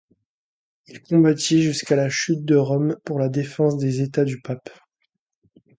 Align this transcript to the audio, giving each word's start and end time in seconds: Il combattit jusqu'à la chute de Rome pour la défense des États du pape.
Il 0.87 0.99
combattit 1.03 1.61
jusqu'à 1.61 1.95
la 1.95 2.09
chute 2.09 2.43
de 2.43 2.55
Rome 2.55 2.97
pour 3.05 3.19
la 3.19 3.29
défense 3.29 3.77
des 3.77 4.01
États 4.01 4.23
du 4.25 4.41
pape. 4.41 4.71